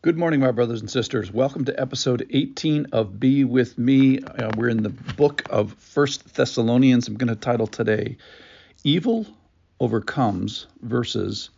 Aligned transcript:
Good 0.00 0.16
morning, 0.16 0.38
my 0.38 0.52
brothers 0.52 0.80
and 0.80 0.88
sisters. 0.88 1.32
Welcome 1.32 1.64
to 1.64 1.80
episode 1.80 2.24
18 2.30 2.86
of 2.92 3.18
Be 3.18 3.42
With 3.42 3.76
Me. 3.78 4.20
Uh, 4.20 4.52
we're 4.56 4.68
in 4.68 4.84
the 4.84 4.90
book 4.90 5.42
of 5.50 5.72
First 5.72 6.36
Thessalonians. 6.36 7.08
I'm 7.08 7.16
going 7.16 7.26
to 7.26 7.34
title 7.34 7.66
today 7.66 8.16
Evil 8.84 9.26
Overcomes 9.80 10.68
versus 10.82 11.50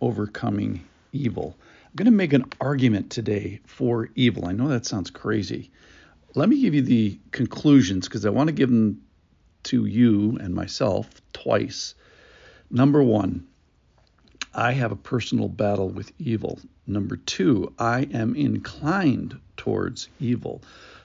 Overcoming 0.00 0.84
Evil. 1.12 1.56
I'm 1.86 1.96
going 1.96 2.04
to 2.04 2.12
make 2.12 2.32
an 2.32 2.44
argument 2.60 3.10
today 3.10 3.58
for 3.66 4.10
evil. 4.14 4.46
I 4.46 4.52
know 4.52 4.68
that 4.68 4.86
sounds 4.86 5.10
crazy. 5.10 5.72
Let 6.36 6.48
me 6.48 6.60
give 6.60 6.76
you 6.76 6.82
the 6.82 7.18
conclusions 7.32 8.06
because 8.06 8.24
I 8.24 8.30
want 8.30 8.46
to 8.46 8.52
give 8.52 8.70
them 8.70 9.02
to 9.64 9.86
you 9.86 10.38
and 10.40 10.54
myself 10.54 11.10
twice. 11.32 11.96
Number 12.70 13.02
one, 13.02 13.48
I 14.54 14.72
have 14.72 14.92
a 14.92 14.96
personal 14.96 15.48
battle 15.48 15.88
with 15.88 16.12
evil. 16.18 16.58
Number 16.86 17.16
two, 17.16 17.72
I 17.78 18.08
am 18.12 18.34
inclined 18.34 19.38
towards 19.56 20.08
evil. 20.18 20.62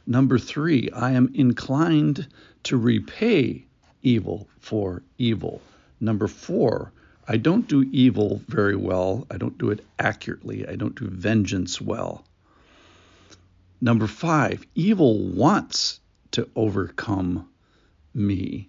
Number 0.08 0.38
three, 0.40 0.90
I 0.91 1.12
am 1.12 1.31
inclined 1.34 2.27
to 2.63 2.77
repay 2.77 3.66
evil 4.02 4.48
for 4.59 5.04
evil. 5.18 5.62
Number 5.99 6.27
four, 6.27 6.91
I 7.27 7.38
don't 7.38 7.68
do 7.68 7.84
evil 7.91 8.41
very 8.48 8.76
well. 8.76 9.26
I 9.32 9.38
don't 9.38 9.57
do 9.57 9.70
it 9.70 9.85
accurately. 9.99 10.68
I 10.68 10.76
don't 10.76 10.96
do 10.96 11.07
vengeance 11.07 11.80
well. 11.80 12.26
Number 13.80 14.07
five, 14.07 14.66
evil 14.76 15.20
wants 15.20 15.99
to 16.32 16.49
overcome 16.55 17.49
me. 18.13 18.68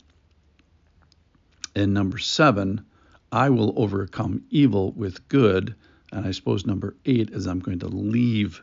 And 1.75 1.93
number 1.93 2.19
seven, 2.19 2.85
I 3.35 3.51
will 3.51 3.75
overcome 3.77 4.45
evil 4.51 4.93
with 4.93 5.29
good. 5.29 5.75
And 6.13 6.25
I 6.25 6.31
suppose 6.31 6.65
number 6.65 6.95
eight 7.05 7.31
is 7.31 7.47
I'm 7.47 7.59
going 7.59 7.81
to 7.81 7.89
leave 7.89 8.63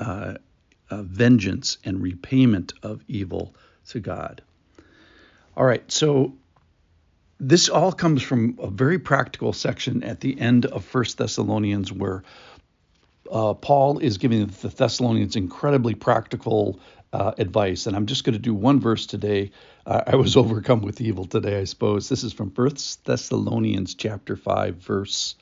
uh, 0.00 0.34
uh, 0.90 1.02
vengeance 1.02 1.78
and 1.84 2.02
repayment 2.02 2.72
of 2.82 3.04
evil 3.06 3.54
to 3.90 4.00
God. 4.00 4.42
All 5.56 5.64
right, 5.64 5.88
so 5.90 6.34
this 7.38 7.68
all 7.68 7.92
comes 7.92 8.22
from 8.24 8.58
a 8.60 8.68
very 8.68 8.98
practical 8.98 9.52
section 9.52 10.02
at 10.02 10.18
the 10.18 10.40
end 10.40 10.66
of 10.66 10.84
First 10.84 11.18
Thessalonians 11.18 11.92
where 11.92 12.24
uh, 13.30 13.54
Paul 13.54 14.00
is 14.00 14.18
giving 14.18 14.46
the 14.46 14.68
Thessalonians 14.68 15.36
incredibly 15.36 15.94
practical 15.94 16.80
uh, 17.12 17.32
advice. 17.38 17.86
And 17.86 17.96
I'm 17.96 18.06
just 18.06 18.24
going 18.24 18.34
to 18.34 18.38
do 18.38 18.54
one 18.54 18.80
verse 18.80 19.06
today. 19.06 19.50
Uh, 19.86 20.02
I 20.06 20.16
was 20.16 20.36
overcome 20.36 20.82
with 20.82 21.00
evil 21.00 21.24
today, 21.24 21.58
I 21.58 21.64
suppose. 21.64 22.08
This 22.08 22.24
is 22.24 22.32
from 22.32 22.50
First 22.50 23.04
Thessalonians 23.04 23.94
chapter 23.94 24.36
5, 24.36 24.76
verse 24.76 25.34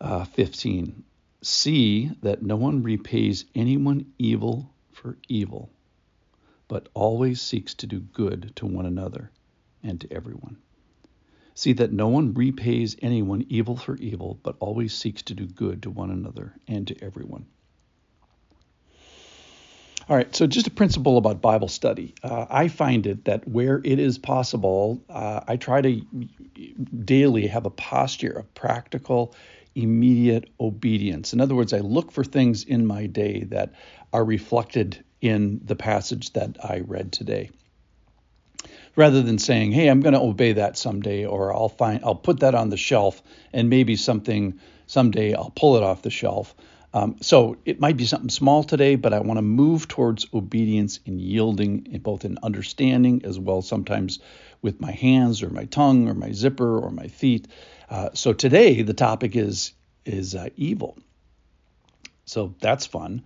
uh, 0.00 0.24
15. 0.24 1.04
See 1.42 2.10
that 2.22 2.42
no 2.42 2.56
one 2.56 2.82
repays 2.82 3.44
anyone 3.54 4.12
evil 4.18 4.70
for 4.92 5.16
evil, 5.28 5.70
but 6.68 6.88
always 6.94 7.40
seeks 7.40 7.74
to 7.74 7.86
do 7.86 8.00
good 8.00 8.52
to 8.56 8.66
one 8.66 8.86
another 8.86 9.30
and 9.82 10.00
to 10.00 10.12
everyone. 10.12 10.56
See 11.54 11.72
that 11.74 11.92
no 11.92 12.08
one 12.08 12.34
repays 12.34 12.96
anyone 13.00 13.46
evil 13.48 13.76
for 13.76 13.96
evil, 13.96 14.38
but 14.42 14.56
always 14.58 14.92
seeks 14.92 15.22
to 15.22 15.34
do 15.34 15.46
good 15.46 15.82
to 15.84 15.90
one 15.90 16.10
another 16.10 16.54
and 16.68 16.86
to 16.88 17.02
everyone. 17.02 17.46
All 20.08 20.14
right, 20.14 20.34
so 20.36 20.46
just 20.46 20.68
a 20.68 20.70
principle 20.70 21.18
about 21.18 21.42
Bible 21.42 21.66
study. 21.66 22.14
Uh, 22.22 22.46
I 22.48 22.68
find 22.68 23.08
it 23.08 23.24
that 23.24 23.48
where 23.48 23.80
it 23.82 23.98
is 23.98 24.18
possible, 24.18 25.02
uh, 25.08 25.40
I 25.48 25.56
try 25.56 25.80
to 25.80 26.00
daily 27.04 27.48
have 27.48 27.66
a 27.66 27.70
posture 27.70 28.30
of 28.30 28.54
practical, 28.54 29.34
immediate 29.74 30.48
obedience. 30.60 31.32
In 31.32 31.40
other 31.40 31.56
words, 31.56 31.72
I 31.72 31.80
look 31.80 32.12
for 32.12 32.22
things 32.22 32.62
in 32.62 32.86
my 32.86 33.06
day 33.06 33.44
that 33.50 33.72
are 34.12 34.24
reflected 34.24 35.04
in 35.20 35.60
the 35.64 35.74
passage 35.74 36.32
that 36.34 36.56
I 36.64 36.84
read 36.86 37.10
today. 37.10 37.50
Rather 38.94 39.22
than 39.22 39.38
saying, 39.38 39.72
"Hey, 39.72 39.88
I'm 39.88 40.02
going 40.02 40.14
to 40.14 40.20
obey 40.20 40.52
that 40.52 40.78
someday," 40.78 41.24
or 41.24 41.52
"I'll 41.52 41.68
find, 41.68 42.00
I'll 42.04 42.14
put 42.14 42.40
that 42.40 42.54
on 42.54 42.70
the 42.70 42.76
shelf, 42.76 43.20
and 43.52 43.68
maybe 43.68 43.96
something 43.96 44.60
someday 44.86 45.34
I'll 45.34 45.52
pull 45.54 45.76
it 45.76 45.82
off 45.82 46.02
the 46.02 46.10
shelf." 46.10 46.54
Um, 46.96 47.16
so 47.20 47.58
it 47.66 47.78
might 47.78 47.98
be 47.98 48.06
something 48.06 48.30
small 48.30 48.64
today, 48.64 48.96
but 48.96 49.12
I 49.12 49.20
want 49.20 49.36
to 49.36 49.42
move 49.42 49.86
towards 49.86 50.26
obedience 50.32 50.98
and 51.04 51.20
yielding, 51.20 51.88
in 51.92 52.00
both 52.00 52.24
in 52.24 52.38
understanding 52.42 53.20
as 53.22 53.38
well 53.38 53.60
sometimes 53.60 54.18
with 54.62 54.80
my 54.80 54.92
hands 54.92 55.42
or 55.42 55.50
my 55.50 55.66
tongue 55.66 56.08
or 56.08 56.14
my 56.14 56.32
zipper 56.32 56.78
or 56.78 56.90
my 56.90 57.08
feet. 57.08 57.48
Uh, 57.90 58.08
so 58.14 58.32
today 58.32 58.80
the 58.80 58.94
topic 58.94 59.36
is 59.36 59.74
is 60.06 60.34
uh, 60.34 60.48
evil. 60.56 60.96
So 62.24 62.54
that's 62.60 62.86
fun. 62.86 63.24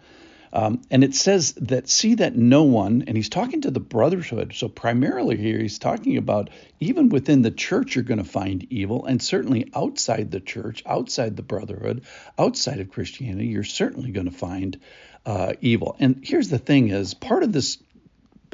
Um, 0.52 0.82
and 0.90 1.04
it 1.04 1.14
says 1.14 1.52
that 1.54 1.88
see 1.88 2.16
that 2.16 2.36
no 2.36 2.64
one, 2.64 3.04
and 3.06 3.16
he's 3.16 3.28
talking 3.28 3.60
to 3.62 3.70
the 3.70 3.80
brotherhood. 3.80 4.52
So 4.54 4.68
primarily 4.68 5.36
here, 5.36 5.58
he's 5.58 5.78
talking 5.78 6.16
about 6.16 6.50
even 6.80 7.08
within 7.08 7.42
the 7.42 7.52
church, 7.52 7.94
you're 7.94 8.04
going 8.04 8.18
to 8.18 8.24
find 8.24 8.66
evil, 8.72 9.06
and 9.06 9.22
certainly 9.22 9.70
outside 9.74 10.30
the 10.30 10.40
church, 10.40 10.82
outside 10.86 11.36
the 11.36 11.42
brotherhood, 11.42 12.02
outside 12.38 12.80
of 12.80 12.90
Christianity, 12.90 13.46
you're 13.46 13.62
certainly 13.62 14.10
going 14.10 14.26
to 14.26 14.36
find 14.36 14.80
uh, 15.24 15.52
evil. 15.60 15.96
And 16.00 16.20
here's 16.24 16.48
the 16.48 16.58
thing: 16.58 16.88
is 16.88 17.14
part 17.14 17.42
of 17.42 17.52
this 17.52 17.78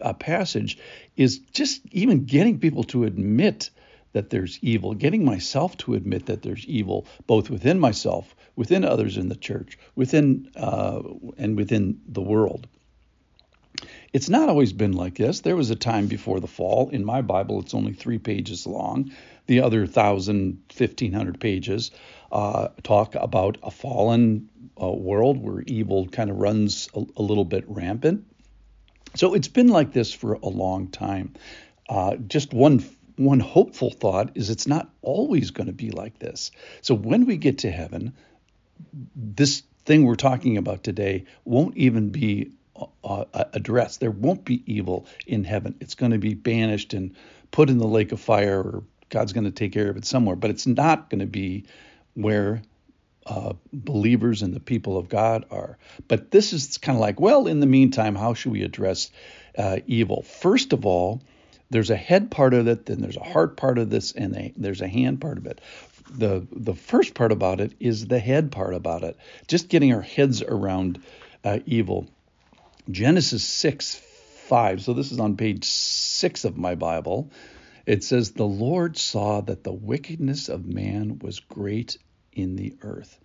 uh, 0.03 0.12
passage 0.12 0.79
is 1.17 1.39
just 1.39 1.81
even 1.93 2.27
getting 2.27 2.59
people 2.59 2.85
to 2.85 3.05
admit 3.05 3.71
that 4.16 4.31
there's 4.31 4.59
evil, 4.62 4.94
getting 4.94 5.27
myself 5.27 5.77
to 5.77 5.93
admit 5.93 6.25
that 6.25 6.41
there's 6.41 6.65
evil, 6.65 7.06
both 7.27 7.50
within 7.50 7.78
myself, 7.78 8.34
within 8.56 8.82
others 8.82 9.19
in 9.19 9.28
the 9.28 9.37
church, 9.37 9.78
within 9.94 10.50
uh, 10.56 11.03
and 11.37 11.54
within 11.54 12.00
the 12.09 12.22
world. 12.22 12.66
It's 14.15 14.31
not 14.31 14.49
always 14.49 14.72
been 14.72 14.93
like 14.93 15.16
this. 15.16 15.41
There 15.41 15.55
was 15.55 15.69
a 15.69 15.76
time 15.76 16.06
before 16.06 16.41
the 16.41 16.47
fall. 16.47 16.88
In 16.88 17.05
my 17.05 17.21
Bible, 17.21 17.60
it's 17.60 17.75
only 17.75 17.93
three 17.93 18.16
pages 18.16 18.66
long. 18.66 19.12
The 19.49 19.60
other 19.60 19.81
1,000, 19.81 20.62
1,500 20.75 21.38
pages 21.38 21.91
uh, 22.32 22.69
talk 22.82 23.16
about 23.16 23.59
a 23.62 23.71
fallen 23.71 24.49
uh, 24.81 24.88
world 24.88 25.43
where 25.43 25.62
evil 25.66 26.09
kind 26.09 26.31
of 26.31 26.38
runs 26.38 26.88
a, 26.94 27.05
a, 27.19 27.22
little 27.22 27.44
bit 27.44 27.65
rampant. 27.69 28.25
So 29.15 29.34
it's 29.34 29.49
been 29.49 29.69
like 29.69 29.93
this 29.93 30.15
for 30.15 30.32
a 30.32 30.49
long 30.49 30.88
time. 30.88 31.34
Uh, 31.87 32.16
just 32.16 32.55
one 32.55 32.78
one 33.16 33.41
hopeful 33.41 33.91
thought 33.91 34.37
is 34.37 34.50
it's 34.50 34.66
not 34.66 34.91
always 35.03 35.50
going 35.50 35.66
to 35.66 35.72
be 35.72 35.91
like 35.91 36.19
this. 36.19 36.50
So 36.82 36.94
when 36.94 37.27
we 37.27 37.37
get 37.37 37.59
to 37.59 37.71
heaven, 37.71 38.15
this 39.15 39.62
thing 39.84 40.04
we're 40.04 40.16
talking 40.16 40.56
about 40.56 40.84
today 40.84 41.25
won't 41.44 41.76
even 41.76 42.10
be 42.10 42.53
uh, 42.76 42.87
uh, 43.05 43.44
addressed. 43.53 44.00
There 44.00 44.10
won't 44.10 44.44
be 44.44 44.62
evil 44.66 45.06
in 45.26 45.44
heaven. 45.44 45.76
It's 45.81 45.94
going 45.94 46.12
to 46.12 46.19
be 46.19 46.34
banished 46.34 46.93
and 46.93 47.16
put 47.50 47.71
in 47.71 47.78
the 47.78 47.87
lake 47.87 48.12
of 48.12 48.21
fire, 48.21 48.60
or 48.60 48.84
God's 49.09 49.32
going 49.32 49.44
to 49.44 49.50
take 49.50 49.72
care 49.72 49.88
of 49.88 49.97
it 49.97 50.05
somewhere. 50.05 50.37
But 50.37 50.50
it's 50.50 50.66
not 50.66 51.09
going 51.09 51.21
to 51.21 51.26
be 51.26 51.65
where 52.15 52.62
uh, 53.25 53.55
believers 53.72 54.43
and 54.43 54.55
the 54.55 54.60
people 54.60 54.99
of 54.99 55.09
God 55.09 55.47
are. 55.50 55.78
But 56.06 56.31
this 56.31 56.53
is 56.53 56.78
kind 56.78 56.97
of 56.97 57.00
like, 57.00 57.19
well, 57.19 57.47
in 57.47 57.60
the 57.60 57.66
meantime, 57.66 58.15
how 58.15 58.34
should 58.34 58.53
we 58.53 58.62
address 58.62 59.10
uh, 59.56 59.78
evil? 59.87 60.22
First 60.22 60.72
of 60.72 60.84
all, 60.84 61.22
there's 61.71 61.91
a 61.91 61.97
head 61.97 62.31
part 62.31 62.54
of 62.54 62.69
it, 62.69 62.87
then 62.87 63.00
there's 63.00 63.16
a 63.16 63.25
heart 63.25 63.56
part 63.56 63.78
of 63.78 63.91
this, 63.91 64.12
and 64.12 64.34
a, 64.37 64.53
there's 64.56 64.81
a 64.81 64.88
hand 64.88 65.21
part 65.21 65.38
of 65.38 65.47
it. 65.47 65.60
The 66.10 66.47
the 66.53 66.75
first 66.75 67.15
part 67.15 67.32
about 67.32 67.60
it 67.60 67.72
is 67.81 68.06
the 68.06 68.21
head 68.21 68.53
part 68.53 68.75
about 68.75 69.03
it, 69.03 69.16
just 69.49 69.69
getting 69.69 69.93
our 69.93 70.03
heads 70.03 70.43
around 70.43 71.00
uh, 71.44 71.59
evil. 71.66 72.09
Genesis 72.91 73.43
6 73.43 73.97
5. 74.47 74.82
So 74.82 74.93
this 74.93 75.10
is 75.10 75.19
on 75.19 75.37
page 75.37 75.65
6 75.65 76.44
of 76.44 76.56
my 76.56 76.76
Bible. 76.76 77.31
It 77.84 78.05
says, 78.05 78.32
The 78.32 78.47
Lord 78.47 78.97
saw 78.97 79.41
that 79.41 79.65
the 79.65 79.72
wickedness 79.72 80.49
of 80.49 80.66
man 80.66 81.19
was 81.19 81.41
great 81.41 81.99
in 82.32 82.56
the 82.56 82.76
earth. 82.82 83.19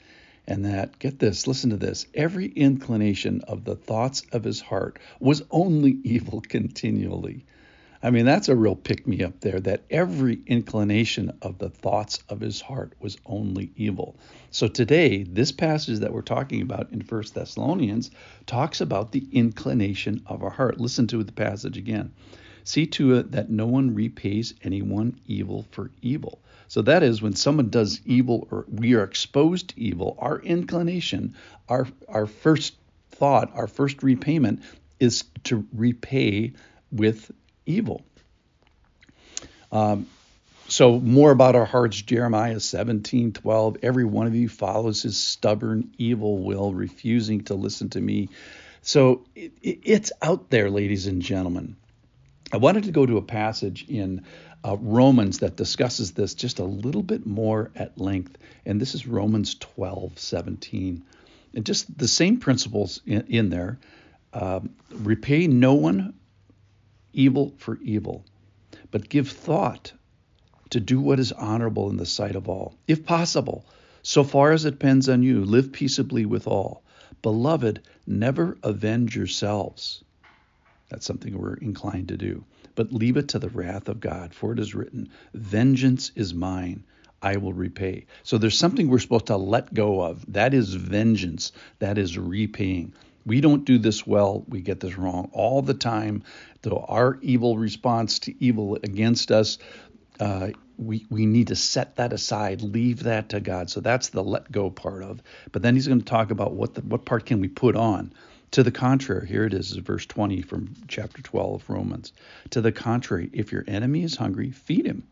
And 0.48 0.66
that, 0.66 0.98
get 0.98 1.20
this, 1.20 1.46
listen 1.46 1.70
to 1.70 1.78
this, 1.78 2.08
every 2.16 2.48
inclination 2.48 3.42
of 3.42 3.64
the 3.64 3.76
thoughts 3.76 4.24
of 4.32 4.44
his 4.44 4.62
heart 4.62 4.98
was 5.20 5.44
only 5.52 5.92
evil 6.04 6.42
continually. 6.42 7.46
I 8.04 8.10
mean, 8.10 8.26
that's 8.26 8.50
a 8.50 8.56
real 8.56 8.76
pick 8.76 9.06
me 9.06 9.24
up 9.24 9.42
there 9.42 9.60
that 9.60 9.84
every 9.92 10.42
inclination 10.48 11.38
of 11.44 11.60
the 11.60 11.70
thoughts 11.70 12.24
of 12.30 12.42
his 12.42 12.60
heart 12.60 12.94
was 13.00 13.18
only 13.28 13.72
evil. 13.76 14.16
So 14.50 14.68
today, 14.68 15.22
this 15.24 15.52
passage 15.52 16.00
that 16.00 16.12
we're 16.12 16.24
talking 16.24 16.64
about 16.64 16.92
in 16.92 17.04
First 17.04 17.36
Thessalonians 17.36 18.10
talks 18.48 18.82
about 18.82 19.12
the 19.12 19.28
inclination 19.32 20.24
of 20.26 20.42
our 20.42 20.50
heart. 20.50 20.80
Listen 20.80 21.06
to 21.08 21.24
the 21.24 21.32
passage 21.32 21.78
again. 21.78 22.12
See 22.64 22.88
to 22.88 23.16
it 23.16 23.32
that 23.34 23.52
no 23.52 23.68
one 23.68 23.94
repays 23.94 24.56
anyone 24.64 25.20
evil 25.28 25.66
for 25.72 25.92
evil. 26.02 26.42
So 26.68 26.82
that 26.84 27.04
is 27.04 27.22
when 27.22 27.36
someone 27.36 27.70
does 27.70 28.02
evil 28.06 28.48
or 28.50 28.66
we 28.68 28.96
are 28.96 29.04
exposed 29.04 29.70
to 29.70 29.80
evil, 29.80 30.18
our 30.20 30.40
inclination, 30.40 31.36
our 31.70 31.88
our 32.08 32.26
first 32.26 32.76
thought, 33.12 33.52
our 33.54 33.68
first 33.68 34.02
repayment 34.02 34.62
is 35.00 35.26
to 35.44 35.68
repay 35.74 36.54
with 36.92 37.32
evil. 37.66 38.04
Um, 39.72 40.08
so 40.68 41.00
more 41.00 41.32
about 41.32 41.56
our 41.56 41.66
hearts, 41.66 42.02
Jeremiah 42.02 42.60
17, 42.60 43.34
12. 43.34 43.78
Every 43.84 44.06
one 44.06 44.28
of 44.28 44.36
you 44.36 44.48
follows 44.48 45.02
his 45.02 45.18
stubborn, 45.18 45.94
evil 45.98 46.38
will, 46.38 46.74
refusing 46.74 47.44
to 47.46 47.56
listen 47.56 47.90
to 47.90 48.00
me. 48.00 48.30
So 48.82 49.26
it, 49.36 49.52
it, 49.62 49.80
it's 49.84 50.12
out 50.22 50.50
there, 50.50 50.70
ladies 50.70 51.08
and 51.08 51.22
gentlemen. 51.22 51.76
I 52.54 52.58
wanted 52.58 52.86
to 52.86 52.92
go 52.92 53.06
to 53.06 53.18
a 53.18 53.22
passage 53.22 53.86
in 53.88 54.24
uh, 54.64 54.78
Romans 54.80 55.40
that 55.40 55.56
discusses 55.56 56.12
this 56.14 56.36
just 56.36 56.60
a 56.60 56.64
little 56.64 57.04
bit 57.04 57.26
more 57.26 57.72
at 57.76 58.00
length, 58.00 58.38
and 58.66 58.80
this 58.80 58.96
is 58.96 59.08
Romans 59.08 59.56
12, 59.56 60.18
17. 60.20 61.04
And 61.54 61.66
just 61.66 61.98
the 61.98 62.08
same 62.08 62.40
principles 62.40 63.02
in, 63.06 63.26
in 63.28 63.50
there. 63.50 63.78
Um, 64.34 64.70
repay 64.90 65.48
no 65.48 65.74
one 65.74 66.14
evil 67.14 67.54
for 67.58 67.78
evil, 67.82 68.26
but 68.92 69.10
give 69.10 69.30
thought 69.30 69.94
to 70.70 70.80
do 70.80 71.00
what 71.00 71.20
is 71.20 71.32
honorable 71.32 71.90
in 71.90 71.98
the 71.98 72.06
sight 72.06 72.36
of 72.36 72.48
all. 72.48 72.76
If 72.88 73.06
possible, 73.06 73.66
so 74.04 74.24
far 74.24 74.52
as 74.52 74.66
it 74.66 74.72
depends 74.72 75.10
on 75.10 75.22
you, 75.22 75.46
live 75.46 75.72
peaceably 75.72 76.26
with 76.26 76.48
all. 76.48 76.84
Beloved, 77.22 77.82
never 78.08 78.58
avenge 78.64 79.16
yourselves. 79.16 80.04
That's 80.90 81.06
something 81.06 81.38
we're 81.38 81.56
inclined 81.56 82.08
to 82.10 82.18
do. 82.18 82.46
But 82.76 82.92
leave 82.92 83.18
it 83.18 83.30
to 83.30 83.40
the 83.40 83.50
wrath 83.50 83.90
of 83.90 84.00
God, 84.00 84.34
for 84.34 84.54
it 84.54 84.60
is 84.60 84.74
written, 84.74 85.10
Vengeance 85.34 86.12
is 86.16 86.34
mine, 86.34 86.84
I 87.22 87.38
will 87.38 87.54
repay. 87.54 88.08
So 88.24 88.38
there's 88.38 88.58
something 88.58 88.88
we're 88.88 89.00
supposed 89.00 89.28
to 89.28 89.38
let 89.38 89.74
go 89.74 90.02
of. 90.02 90.26
That 90.34 90.54
is 90.54 90.74
vengeance, 90.74 91.52
that 91.80 91.98
is 91.98 92.18
repaying. 92.18 92.94
We 93.26 93.42
don't 93.42 93.66
do 93.66 93.78
this 93.78 94.06
well. 94.06 94.44
We 94.48 94.62
get 94.62 94.80
this 94.80 94.98
wrong 94.98 95.30
all 95.34 95.62
the 95.62 95.74
time. 95.74 96.24
Though 96.62 96.86
our 96.88 97.20
evil 97.22 97.58
response 97.58 98.20
to 98.20 98.44
evil 98.44 98.78
against 98.84 99.32
us, 99.32 99.58
uh, 100.20 100.50
we 100.78 101.06
we 101.10 101.26
need 101.26 101.48
to 101.48 101.56
set 101.56 101.98
that 101.98 102.14
aside, 102.14 102.62
leave 102.62 103.04
that 103.04 103.30
to 103.30 103.40
God. 103.40 103.70
So 103.70 103.82
that's 103.82 104.10
the 104.10 104.24
let 104.24 104.52
go 104.52 104.70
part 104.70 105.04
of. 105.04 105.22
But 105.52 105.62
then 105.62 105.76
he's 105.76 105.88
going 105.88 106.00
to 106.00 106.06
talk 106.06 106.32
about 106.32 106.54
what 106.54 106.74
the, 106.74 106.82
what 106.82 107.06
part 107.06 107.26
can 107.26 107.40
we 107.40 107.48
put 107.48 107.76
on. 107.76 108.14
To 108.52 108.64
the 108.64 108.72
contrary, 108.72 109.28
here 109.28 109.46
it 109.46 109.54
is, 109.54 109.72
is 109.72 109.78
verse 109.78 110.06
20 110.06 110.42
from 110.42 110.74
chapter 110.90 111.22
12 111.22 111.62
of 111.62 111.70
Romans. 111.70 112.12
To 112.50 112.60
the 112.60 112.72
contrary, 112.72 113.30
if 113.32 113.52
your 113.52 113.64
enemy 113.66 114.04
is 114.04 114.18
hungry, 114.18 114.52
feed 114.52 114.86
him. 114.86 115.08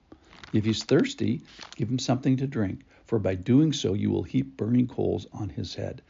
If 0.51 0.65
he's 0.65 0.83
thirsty, 0.83 1.41
give 1.75 1.89
him 1.89 1.99
something 1.99 2.35
to 2.37 2.47
drink, 2.47 2.81
for 3.05 3.17
by 3.17 3.35
doing 3.35 3.71
so 3.71 3.93
you 3.93 4.09
will 4.09 4.23
heap 4.23 4.57
burning 4.57 4.87
coals 4.87 5.25
on 5.31 5.47
his 5.47 5.75
head. 5.75 6.01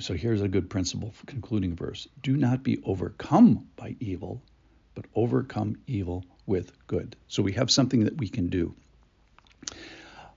So 0.00 0.14
here's 0.14 0.42
a 0.42 0.48
good 0.48 0.70
principle 0.70 1.10
for 1.12 1.26
concluding 1.26 1.76
verse. 1.76 2.08
Do 2.22 2.36
not 2.36 2.62
be 2.62 2.80
overcome 2.84 3.66
by 3.76 3.96
evil, 4.00 4.42
but 4.94 5.06
overcome 5.14 5.76
evil 5.86 6.24
with 6.46 6.72
good. 6.86 7.16
So 7.28 7.42
we 7.42 7.52
have 7.52 7.70
something 7.70 8.04
that 8.04 8.16
we 8.16 8.28
can 8.28 8.48
do. 8.48 8.74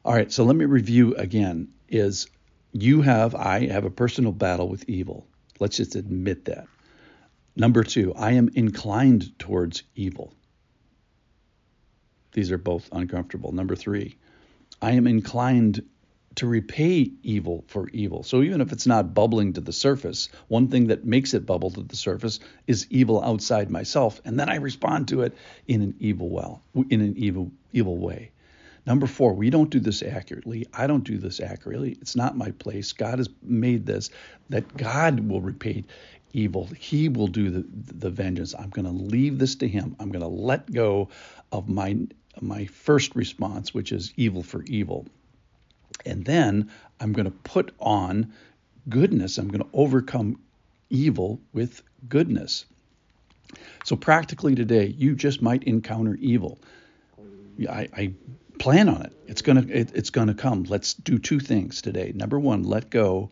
All 0.03 0.13
right, 0.13 0.31
so 0.31 0.43
let 0.43 0.55
me 0.55 0.65
review 0.65 1.15
again 1.15 1.69
is 1.89 2.27
you 2.71 3.01
have 3.01 3.35
I 3.35 3.67
have 3.67 3.85
a 3.85 3.89
personal 3.89 4.31
battle 4.31 4.69
with 4.69 4.87
evil. 4.87 5.27
Let's 5.59 5.77
just 5.77 5.95
admit 5.95 6.45
that. 6.45 6.67
Number 7.55 7.83
2, 7.83 8.13
I 8.13 8.33
am 8.33 8.49
inclined 8.53 9.37
towards 9.39 9.83
evil. 9.95 10.33
These 12.33 12.51
are 12.51 12.57
both 12.57 12.87
uncomfortable. 12.91 13.51
Number 13.51 13.75
3, 13.75 14.15
I 14.81 14.91
am 14.91 15.07
inclined 15.07 15.83
to 16.35 16.47
repay 16.47 17.11
evil 17.23 17.63
for 17.67 17.89
evil. 17.89 18.23
So 18.23 18.43
even 18.43 18.61
if 18.61 18.71
it's 18.71 18.85
not 18.85 19.13
bubbling 19.13 19.53
to 19.53 19.61
the 19.61 19.73
surface, 19.73 20.29
one 20.47 20.67
thing 20.67 20.87
that 20.87 21.05
makes 21.05 21.33
it 21.33 21.45
bubble 21.45 21.71
to 21.71 21.81
the 21.81 21.95
surface 21.95 22.39
is 22.67 22.85
evil 22.89 23.23
outside 23.23 23.71
myself, 23.71 24.21
and 24.23 24.39
then 24.39 24.49
I 24.49 24.57
respond 24.57 25.07
to 25.09 25.21
it 25.21 25.35
in 25.67 25.81
an 25.81 25.95
evil 25.99 26.29
well, 26.29 26.61
in 26.89 27.01
an 27.01 27.15
evil 27.17 27.51
evil 27.73 27.97
way. 27.97 28.31
Number 28.85 29.07
four, 29.07 29.33
we 29.33 29.49
don't 29.49 29.69
do 29.69 29.81
this 29.81 30.01
accurately. 30.01 30.65
I 30.73 30.87
don't 30.87 31.03
do 31.03 31.17
this 31.17 31.41
accurately. 31.41 31.97
It's 31.99 32.15
not 32.15 32.37
my 32.37 32.51
place. 32.51 32.93
God 32.93 33.17
has 33.17 33.29
made 33.43 33.85
this 33.85 34.09
that 34.49 34.77
God 34.77 35.19
will 35.19 35.41
repay 35.41 35.83
evil. 36.31 36.67
He 36.67 37.09
will 37.09 37.27
do 37.27 37.49
the, 37.49 37.65
the 37.97 38.09
vengeance. 38.09 38.55
I'm 38.57 38.69
going 38.69 38.85
to 38.85 38.91
leave 38.91 39.39
this 39.39 39.55
to 39.55 39.67
Him. 39.67 39.95
I'm 39.99 40.09
going 40.09 40.21
to 40.21 40.27
let 40.27 40.71
go 40.71 41.09
of 41.51 41.67
my 41.67 41.97
my 42.39 42.65
first 42.65 43.15
response, 43.15 43.73
which 43.73 43.91
is 43.91 44.13
evil 44.15 44.43
for 44.43 44.63
evil. 44.63 45.07
And 46.05 46.25
then 46.25 46.71
I'm 46.99 47.13
going 47.13 47.25
to 47.25 47.31
put 47.31 47.73
on 47.79 48.33
goodness. 48.89 49.37
I'm 49.37 49.47
going 49.47 49.63
to 49.63 49.69
overcome 49.73 50.39
evil 50.89 51.39
with 51.53 51.81
goodness. 52.07 52.65
So, 53.85 53.95
practically 53.95 54.55
today, 54.55 54.87
you 54.87 55.15
just 55.15 55.41
might 55.41 55.63
encounter 55.63 56.15
evil. 56.15 56.59
I, 57.69 57.87
I 57.93 58.13
plan 58.59 58.89
on 58.89 59.01
it. 59.03 59.13
It's 59.27 59.41
gonna 59.41 59.65
it, 59.69 59.91
it's 59.93 60.09
gonna 60.09 60.33
come. 60.33 60.63
Let's 60.63 60.93
do 60.93 61.17
two 61.17 61.39
things 61.39 61.81
today. 61.81 62.11
Number 62.13 62.39
one, 62.39 62.63
let 62.63 62.89
go, 62.89 63.31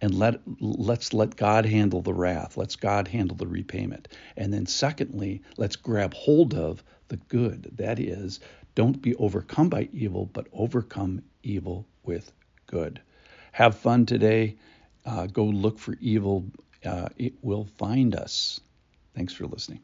and 0.00 0.14
let 0.14 0.40
let's 0.60 1.12
let 1.12 1.36
God 1.36 1.66
handle 1.66 2.02
the 2.02 2.14
wrath. 2.14 2.56
Let's 2.56 2.76
God 2.76 3.08
handle 3.08 3.36
the 3.36 3.46
repayment. 3.46 4.08
And 4.36 4.52
then 4.52 4.66
secondly, 4.66 5.42
let's 5.56 5.76
grab 5.76 6.14
hold 6.14 6.54
of 6.54 6.82
the 7.08 7.16
good. 7.16 7.70
That 7.76 8.00
is, 8.00 8.40
don't 8.74 9.02
be 9.02 9.14
overcome 9.16 9.68
by 9.68 9.88
evil, 9.92 10.26
but 10.26 10.48
overcome 10.52 11.22
evil 11.42 11.86
with 12.04 12.32
good. 12.66 13.00
Have 13.52 13.76
fun 13.76 14.06
today. 14.06 14.56
Uh, 15.04 15.26
go 15.26 15.44
look 15.44 15.78
for 15.78 15.96
evil. 16.00 16.46
Uh, 16.84 17.08
it 17.18 17.34
will 17.42 17.64
find 17.64 18.14
us. 18.14 18.60
Thanks 19.14 19.32
for 19.32 19.46
listening. 19.46 19.80